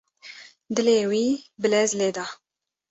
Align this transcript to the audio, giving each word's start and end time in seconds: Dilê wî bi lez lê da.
Dilê 0.75 0.99
wî 1.11 1.25
bi 1.61 1.67
lez 1.71 1.91
lê 1.99 2.09
da. 2.15 2.25